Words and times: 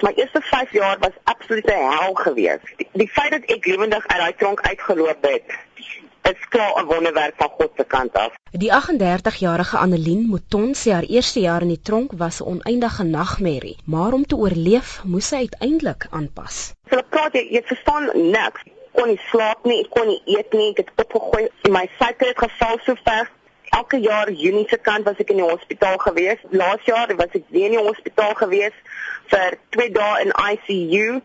My 0.00 0.12
eerste 0.16 0.40
5 0.40 0.72
jaar 0.72 0.98
was 0.98 1.16
absolute 1.24 1.72
hel 1.72 2.14
geweest. 2.14 2.72
Die, 2.76 2.88
die 2.92 3.08
feit 3.08 3.30
dat 3.30 3.44
ek 3.52 3.66
lewendig 3.66 4.06
uit 4.06 4.20
daai 4.20 4.34
tronk 4.36 4.60
uitgeloop 4.60 5.26
het, 5.28 5.44
is 6.30 6.48
klaar 6.48 6.72
'n 6.82 6.86
wonderwerk 6.86 7.34
van 7.36 7.50
God 7.58 7.70
se 7.76 7.84
kant 7.84 8.12
af. 8.12 8.32
Die 8.50 8.72
38-jarige 8.72 9.76
Annelien 9.76 10.26
Mouton 10.28 10.74
sê 10.74 10.92
haar 10.92 11.08
eerste 11.16 11.40
jaar 11.40 11.62
in 11.62 11.68
die 11.68 11.82
tronk 11.82 12.12
was 12.12 12.40
'n 12.40 12.44
oneindige 12.44 13.04
nagmerrie, 13.04 13.76
maar 13.84 14.12
om 14.12 14.26
te 14.26 14.36
oorleef, 14.36 15.00
moes 15.04 15.28
sy 15.28 15.36
uiteindelik 15.36 16.06
aanpas. 16.10 16.72
Ek 16.88 17.08
praat 17.08 17.32
jy, 17.32 17.46
jy 17.50 17.62
verstaan 17.64 18.10
niks. 18.30 18.62
Kon 18.92 19.08
nie 19.08 19.20
slaap 19.30 19.64
nie, 19.64 19.80
ek 19.80 19.90
kon 19.90 20.06
nie 20.06 20.22
eet 20.24 20.52
nie, 20.52 20.70
ek 20.70 20.76
het 20.76 20.90
opgegooi. 20.96 21.48
My 21.68 21.88
suiker 21.98 22.26
het 22.28 22.38
geval 22.38 22.78
so 22.84 22.94
ver 23.04 23.30
elke 23.70 24.00
jaar 24.00 24.30
Junie 24.30 24.66
se 24.68 24.78
kant 24.78 25.04
was 25.04 25.18
ek 25.22 25.30
in 25.34 25.40
die 25.42 25.46
hospitaal 25.46 25.98
gewees. 26.02 26.42
Laas 26.50 26.84
jaar 26.88 27.12
was 27.16 27.34
ek 27.38 27.46
weer 27.54 27.70
in 27.70 27.78
die 27.78 27.86
hospitaal 27.86 28.34
gewees 28.38 28.76
vir 29.30 29.58
2 29.76 29.90
dae 29.94 30.24
in 30.24 30.34
ICU 30.34 31.20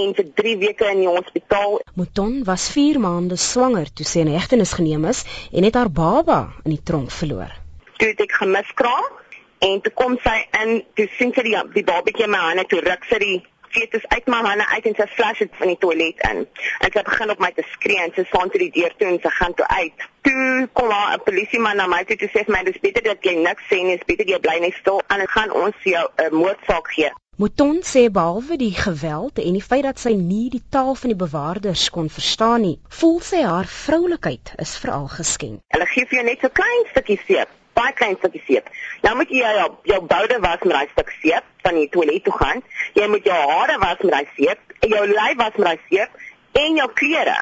en 0.00 0.14
vir 0.16 0.28
3 0.40 0.56
weke 0.64 0.90
in 0.94 1.02
die 1.04 1.10
hospitaal. 1.10 1.80
Mouton 1.94 2.42
was 2.48 2.68
4 2.72 3.00
maande 3.02 3.36
swanger 3.36 3.90
toe 3.92 4.06
sy 4.06 4.24
in 4.24 4.34
hegtenis 4.34 4.74
geneem 4.78 5.06
is 5.12 5.24
en 5.52 5.66
het 5.66 5.78
haar 5.78 5.90
baba 5.90 6.40
in 6.64 6.76
die 6.76 6.82
tronk 6.82 7.12
verloor. 7.14 7.52
Toe 7.98 8.12
het 8.12 8.22
ek 8.24 8.38
gemiskraam 8.40 9.18
en 9.60 9.80
toe 9.84 9.92
kom 9.92 10.16
sy 10.24 10.38
in, 10.62 10.78
toe 10.96 11.08
sien 11.18 11.34
sy 11.36 11.44
die, 11.44 11.56
die 11.74 11.84
babatjie 11.84 12.24
in 12.24 12.32
my 12.32 12.40
hande, 12.48 12.64
toe 12.70 12.80
ruk 12.84 13.04
sy 13.10 13.18
die 13.20 13.38
fetus 13.74 14.06
uit 14.08 14.26
my 14.32 14.40
hande 14.46 14.66
uit 14.74 14.86
en 14.90 14.96
sy 14.98 15.06
flash 15.16 15.42
dit 15.42 15.58
van 15.60 15.72
die 15.72 15.78
toilet 15.84 16.24
in. 16.30 16.42
En 16.84 16.92
sy 16.94 17.04
begin 17.06 17.34
op 17.34 17.42
my 17.44 17.50
te 17.56 17.64
skree 17.74 18.02
en 18.04 18.14
sy 18.16 18.26
staan 18.28 18.52
toe 18.52 18.62
die 18.64 18.72
deur 18.74 18.94
toe 18.98 19.08
en 19.12 19.20
sy 19.22 19.32
gaan 19.38 19.56
toe 19.58 19.68
uit. 19.68 20.06
Toe 20.26 20.68
kom 20.76 20.92
daar 20.92 21.16
'n 21.16 21.24
polisieman 21.28 21.76
na 21.76 21.86
my 21.86 22.02
toe 22.04 22.16
en 22.16 22.32
sê 22.34 22.44
vir 22.44 22.54
my 22.56 22.62
dis 22.64 22.80
beter 22.86 23.02
dat 23.02 23.24
jy 23.24 23.34
niks 23.38 23.64
sê 23.70 23.82
nie, 23.82 23.96
dis 23.96 24.10
beter 24.12 24.26
jy 24.28 24.38
bly 24.38 24.58
net 24.60 24.74
stil 24.80 25.02
en 25.08 25.18
dit 25.18 25.30
gaan 25.36 25.52
ons 25.52 25.76
jou 25.82 26.06
'n 26.06 26.24
uh, 26.24 26.30
moordsaak 26.30 26.92
gee. 26.96 27.10
Mouton 27.40 27.78
sê 27.82 28.10
behalwe 28.12 28.56
die 28.56 28.74
geweld 28.74 29.38
en 29.38 29.52
die 29.52 29.62
feit 29.62 29.82
dat 29.82 29.98
sy 29.98 30.12
nie 30.12 30.50
die 30.50 30.64
taal 30.68 30.94
van 30.94 31.08
die 31.08 31.22
bewaarders 31.24 31.88
kon 31.90 32.10
verstaan 32.10 32.60
nie, 32.60 32.78
voel 32.88 33.20
sy 33.20 33.40
haar 33.42 33.64
vroulikheid 33.64 34.52
is 34.56 34.76
veral 34.76 35.08
geskenk. 35.08 35.62
Hulle 35.72 35.86
gee 35.86 36.04
vir 36.04 36.18
jou 36.18 36.26
net 36.26 36.40
so 36.40 36.48
klein 36.48 36.84
stukkie 36.90 37.20
seep 37.26 37.48
baie 37.80 37.94
klein 38.00 38.16
stukkie 38.18 38.42
seep. 38.46 38.68
Nou 39.04 39.14
moet 39.20 39.32
jy 39.32 39.54
jou 39.58 39.68
jou 39.92 40.00
boude 40.12 40.40
was 40.44 40.66
met 40.66 40.76
daai 40.76 40.92
stuk 40.92 41.14
seep 41.20 41.46
van 41.64 41.78
die 41.80 41.88
toilet 41.94 42.24
toe 42.26 42.36
gaan. 42.40 42.62
Jy 42.98 43.08
moet 43.14 43.30
jou 43.32 43.40
hare 43.52 43.78
was 43.84 44.04
met 44.04 44.12
daai 44.16 44.28
seep, 44.36 44.76
jou 44.94 45.06
lyf 45.14 45.40
was 45.40 45.56
met 45.56 45.66
daai 45.70 45.80
seep 45.88 46.62
en 46.64 46.80
jou 46.82 46.88
klere. 47.00 47.38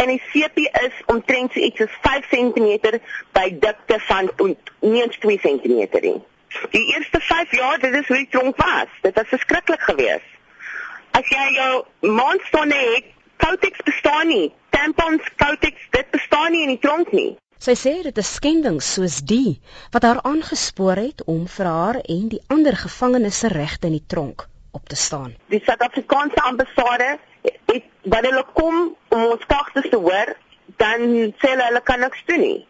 En 0.00 0.08
die 0.08 0.22
seepie 0.32 0.68
is 0.80 1.00
omtrent 1.12 1.52
so 1.52 1.60
iets 1.60 1.76
soos 1.82 1.96
5 2.06 2.28
cm 2.32 3.00
by 3.36 3.46
dikte 3.64 3.98
van 4.08 4.30
nie 4.40 5.02
eens 5.02 5.18
2 5.20 5.40
cm 5.44 6.00
nie. 6.06 6.20
Die 6.70 6.86
eerste 6.94 7.20
5 7.20 7.52
jaar, 7.56 7.78
dit 7.78 7.94
is 7.94 8.08
hoe 8.08 8.16
die 8.16 8.28
tronk 8.30 8.56
was. 8.56 8.88
Dit 9.02 9.14
was 9.14 9.28
verskriklik 9.28 9.82
geweest. 9.90 10.30
As 11.10 11.28
jy 11.28 11.44
jou 11.58 11.84
maandstonde 12.16 12.80
het, 12.94 13.12
Kotex 13.40 13.84
bestaan 13.84 14.26
nie. 14.28 14.52
Tampons, 14.70 15.28
Kotex, 15.36 15.86
dit 15.90 16.10
bestaan 16.10 16.52
nie 16.52 16.62
in 16.62 16.74
die 16.74 16.82
tronk 16.82 17.12
nie. 17.12 17.36
Sy 17.60 17.74
sê 17.76 17.90
dit 18.00 18.18
is 18.22 18.28
skendings 18.38 18.86
soos 18.94 19.18
die 19.30 19.58
wat 19.92 20.04
haar 20.08 20.20
aangespoor 20.24 20.96
het 20.96 21.18
om 21.28 21.42
vir 21.54 21.66
haar 21.68 21.96
en 22.14 22.22
die 22.32 22.38
ander 22.54 22.76
gevangenes 22.82 23.40
se 23.42 23.50
regte 23.52 23.90
in 23.90 23.98
die 23.98 24.06
tronk 24.12 24.46
op 24.72 24.88
te 24.88 24.96
staan. 24.96 25.34
Die 25.52 25.60
Suid-Afrikaanse 25.66 26.40
ambassade 26.40 27.18
het 27.44 27.84
wanneer 28.08 28.30
hulle 28.30 28.46
kom 28.56 28.78
om 29.12 29.24
ons 29.26 29.44
klagtes 29.50 29.90
te 29.92 30.00
hoor, 30.00 30.32
dan 30.80 31.04
sê 31.42 31.50
hulle 31.50 31.66
hulle 31.66 31.82
kan 31.90 32.00
niks 32.00 32.22
doen 32.30 32.40
nie. 32.40 32.62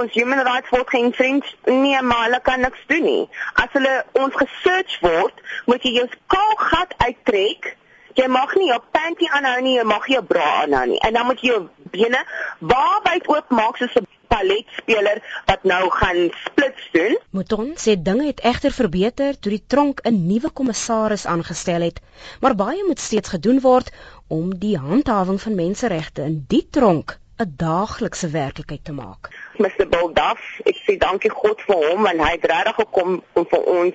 Ons 0.00 0.16
human 0.16 0.40
rights 0.48 0.72
word 0.72 0.88
geen 0.94 1.12
vriend 1.12 1.52
nie, 1.68 2.00
maar 2.00 2.24
hulle 2.30 2.40
kan 2.48 2.64
niks 2.64 2.88
doen 2.88 3.04
nie. 3.04 3.26
As 3.60 3.76
hulle 3.76 3.92
ons 4.22 4.38
gesearch 4.40 4.96
word, 5.04 5.44
moet 5.68 5.84
jy 5.84 5.92
jou 5.98 6.06
skaalgat 6.14 6.96
uittrek. 7.04 7.74
Jy 8.16 8.30
mag 8.32 8.56
nie 8.56 8.70
jou 8.70 8.80
panty 8.96 9.28
aanhou 9.28 9.60
nie, 9.60 9.76
jy 9.76 9.84
mag 9.92 10.08
nie 10.08 10.16
jou 10.16 10.24
bra 10.32 10.48
aanhou 10.62 10.86
nie. 10.94 10.98
En 11.04 11.20
dan 11.20 11.28
moet 11.28 11.44
jy 11.44 11.52
jou 11.52 11.60
bene 11.92 12.24
waarwyd 12.72 13.28
oop 13.28 13.52
maak 13.60 13.76
soos 13.76 14.00
'n 14.00 14.08
balletspeler 14.32 15.20
wat 15.46 15.64
nou 15.68 15.82
gaan 16.00 16.20
splits 16.44 16.88
doen. 16.96 17.16
Mouton 17.36 17.72
sê 17.84 17.96
dinge 18.08 18.26
het 18.30 18.40
egter 18.52 18.72
verbeter 18.72 19.38
toe 19.38 19.52
die 19.56 19.64
tronk 19.74 20.00
'n 20.08 20.26
nuwe 20.26 20.50
kommissaris 20.50 21.26
aangestel 21.26 21.88
het, 21.88 22.00
maar 22.40 22.54
baie 22.54 22.84
moet 22.86 23.00
steeds 23.00 23.34
gedoen 23.34 23.60
word 23.60 23.90
om 24.28 24.54
die 24.58 24.76
handhawing 24.78 25.40
van 25.40 25.54
menseregte 25.54 26.22
in 26.22 26.44
die 26.48 26.66
tronk 26.70 27.18
'n 27.42 27.54
daaglikse 27.56 28.28
werklikheid 28.30 28.84
te 28.84 28.92
maak. 28.92 29.28
Mr. 29.58 29.86
Boldaf, 29.88 30.40
ek 30.64 30.76
sê 30.86 30.96
dankie 30.98 31.30
God 31.30 31.60
vir 31.66 31.78
hom 31.88 32.06
en 32.06 32.20
hy 32.20 32.32
het 32.36 32.44
regtig 32.44 32.76
gekom 32.76 33.22
om 33.32 33.46
vir 33.52 33.62
ons 33.78 33.94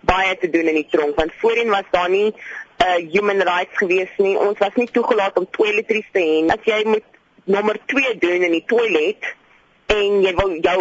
baie 0.00 0.36
te 0.38 0.50
doen 0.50 0.68
in 0.72 0.78
die 0.82 0.90
tronk 0.90 1.16
want 1.16 1.32
voorheen 1.40 1.72
was 1.76 1.88
daar 1.90 2.10
nie 2.10 2.30
'n 2.30 2.34
uh, 2.88 3.10
human 3.14 3.40
rights 3.40 3.76
gewees 3.82 4.12
nie. 4.18 4.36
Ons 4.38 4.58
was 4.58 4.74
nie 4.74 4.88
toegelaat 4.92 5.38
om 5.38 5.46
toiletries 5.50 6.08
te 6.12 6.20
hê. 6.20 6.36
As 6.54 6.64
jy 6.64 6.84
moet 6.84 7.04
nommer 7.44 7.78
2 7.86 8.18
doen 8.18 8.42
in 8.42 8.54
die 8.58 8.64
toilet, 8.66 9.34
en 9.86 10.20
jy 10.22 10.34
wil 10.34 10.54
jou 10.60 10.78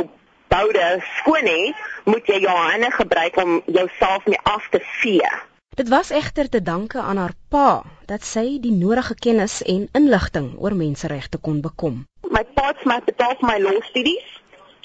boude 0.53 0.86
skoon 1.18 1.47
hê, 1.50 1.74
moet 2.06 2.28
jy 2.30 2.44
jou 2.44 2.53
hande 2.58 2.91
gebruik 2.91 3.38
om 3.41 3.62
jouself 3.66 4.25
mee 4.25 4.40
af 4.44 4.69
te 4.69 4.80
vee. 5.02 5.31
Dit 5.75 5.90
was 5.90 6.09
egter 6.09 6.50
te 6.50 6.62
danke 6.62 7.02
aan 7.02 7.18
haar 7.18 7.34
pa 7.50 7.84
dat 8.06 8.24
sy 8.24 8.59
die 8.62 8.74
nodige 8.74 9.16
kennis 9.16 9.62
en 9.66 9.88
inligting 9.97 10.52
oor 10.62 10.75
menseregte 10.78 11.40
kon 11.41 11.62
bekom. 11.66 12.03
My 12.30 12.44
pa 12.58 12.68
het 12.69 12.84
my 12.86 13.00
betaal 13.06 13.34
vir 13.40 13.50
my 13.50 13.58
law 13.64 13.80
studies 13.90 14.28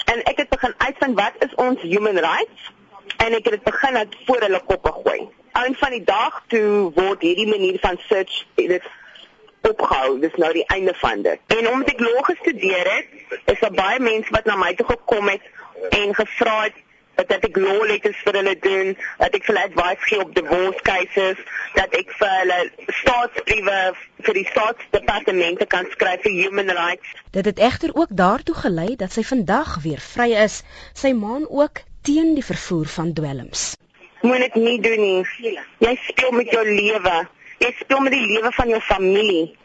en 0.09 0.23
ek 0.31 0.41
het 0.45 0.49
begin 0.55 0.73
uitvind 0.79 1.21
wat 1.21 1.37
is 1.45 1.53
ons 1.61 1.85
human 1.85 2.17
rights 2.25 2.71
en 3.19 3.37
ek 3.37 3.51
het 3.51 3.59
dit 3.59 3.67
begin 3.67 4.01
uit 4.01 4.17
voor 4.27 4.47
hulle 4.47 4.63
koppe 4.71 4.95
gooi. 5.03 5.21
Aan 5.53 5.75
van 5.75 5.93
die 5.93 6.05
dag 6.05 6.41
toe 6.55 6.89
word 6.97 7.27
hierdie 7.27 7.49
manier 7.51 7.77
van 7.85 8.01
search 8.09 8.47
dit 8.57 8.89
opgehou. 9.71 10.19
Dis 10.21 10.37
nou 10.37 10.53
die 10.53 10.67
einde 10.75 10.95
van 11.03 11.23
dit. 11.23 11.41
En 11.59 11.69
omdat 11.69 11.95
ek 11.95 12.05
law 12.07 12.25
gestudeer 12.31 12.93
het, 12.97 13.41
is 13.55 13.61
daar 13.61 13.77
baie 13.77 14.01
mense 14.01 14.35
wat 14.35 14.45
na 14.45 14.57
my 14.57 14.75
toe 14.75 14.87
gekom 14.87 15.29
het 15.29 15.43
en 15.91 16.15
gevra 16.15 16.61
het 16.67 16.85
dat 17.27 17.43
ek 17.43 17.57
law 17.59 17.83
letters 17.87 18.19
vir 18.23 18.37
hulle 18.39 18.55
doen, 18.63 18.93
dat 19.19 19.35
ek 19.35 19.47
vir 19.47 19.57
hulle 19.57 19.65
advies 19.67 20.05
gee 20.07 20.21
op 20.23 20.35
divorce 20.37 20.83
cases, 20.87 21.41
dat 21.75 21.95
ek 21.99 22.13
vir 22.21 22.35
hulle 22.35 22.59
staatsbriewe 23.01 23.79
vir 24.29 24.39
die 24.39 24.47
staatsdepartemente 24.53 25.67
kan 25.67 25.89
skryf 25.95 26.23
vir 26.27 26.37
human 26.37 26.71
rights. 26.79 27.17
Dit 27.35 27.51
het 27.51 27.59
egter 27.59 27.95
ook 27.95 28.15
daartoe 28.23 28.55
gelei 28.61 28.95
dat 29.01 29.17
sy 29.17 29.27
vandag 29.27 29.81
weer 29.83 30.03
vry 30.03 30.31
is. 30.45 30.63
Sy 30.95 31.13
maan 31.19 31.49
ook 31.49 31.83
teen 32.07 32.37
die 32.39 32.47
vervoer 32.47 32.87
van 32.95 33.13
dwelms. 33.13 33.73
Moet 34.23 34.47
dit 34.47 34.55
nie 34.55 34.79
doen 34.83 35.03
nie. 35.03 35.59
Jy 35.83 35.99
speel 36.07 36.33
met 36.39 36.55
jou 36.55 36.65
lewe. 36.67 37.19
Jy 37.59 37.73
speel 37.79 38.01
met 38.01 38.13
die 38.13 38.27
lewe 38.27 38.53
van 38.53 38.69
jou 38.69 38.81
familie. 38.81 39.57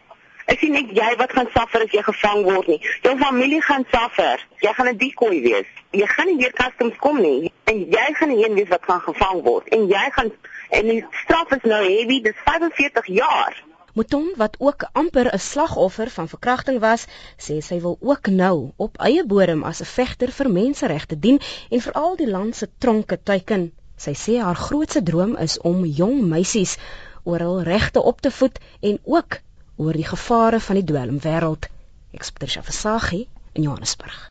Ek 0.51 0.59
sien 0.59 0.73
net 0.75 0.89
jy 0.91 1.09
wat 1.19 1.31
gaan 1.31 1.47
suffer 1.53 1.83
as 1.85 1.91
jy 1.95 2.01
gevang 2.03 2.41
word 2.43 2.67
nie. 2.67 2.79
Jou 3.05 3.13
familie 3.19 3.61
gaan 3.63 3.85
suffer. 3.91 4.41
Jy 4.65 4.73
gaan 4.77 4.89
'n 4.91 4.97
decoy 4.97 5.41
wees. 5.41 5.69
Jy 5.91 6.07
gaan 6.15 6.27
nie 6.27 6.37
weer 6.37 6.53
customs 6.53 6.97
kom 6.99 7.21
nie 7.21 7.51
en 7.71 7.77
jy 7.95 8.07
gaan 8.17 8.33
die 8.33 8.43
een 8.43 8.57
wees 8.57 8.67
wat 8.69 8.83
gaan 8.83 9.01
gevang 9.01 9.43
word 9.43 9.69
en 9.69 9.87
jy 9.87 10.09
gaan 10.17 10.31
en 10.69 10.87
die 10.89 11.05
straf 11.23 11.51
is 11.51 11.63
nou 11.63 11.83
heavy, 11.83 12.21
dis 12.21 12.41
45 12.45 13.05
jaar. 13.05 13.63
Mouton 13.93 14.33
wat 14.37 14.55
ook 14.59 14.87
amper 14.91 15.29
'n 15.33 15.39
slagoffer 15.39 16.09
van 16.09 16.27
verkrachting 16.27 16.79
was, 16.79 17.05
sê 17.37 17.61
sy 17.61 17.79
wil 17.79 17.97
ook 18.01 18.27
nou 18.27 18.71
op 18.77 18.97
eie 18.97 19.25
bodem 19.25 19.63
as 19.63 19.81
'n 19.81 19.85
vegter 19.85 20.31
vir 20.31 20.49
menseregte 20.49 21.19
dien 21.19 21.39
en 21.69 21.81
veral 21.81 22.15
die 22.15 22.29
land 22.29 22.55
se 22.55 22.67
tronke 22.77 23.23
teiken. 23.23 23.71
Sy 23.95 24.13
sê 24.13 24.41
haar 24.41 24.55
grootste 24.55 25.03
droom 25.03 25.37
is 25.37 25.59
om 25.59 25.85
jong 25.85 26.21
meisies 26.29 26.77
oor 27.23 27.39
hul 27.45 27.61
regte 27.67 28.01
op 28.01 28.21
te 28.21 28.31
voed 28.31 28.59
en 28.79 28.99
ook 29.03 29.39
oor 29.75 29.93
die 29.93 30.07
gevare 30.07 30.59
van 30.59 30.79
die 30.79 30.87
dwelmwêreld. 30.91 31.69
Ek 32.13 32.23
spreek 32.23 32.55
Shafasagi 32.55 33.25
in 33.53 33.65
Johannesburg. 33.65 34.29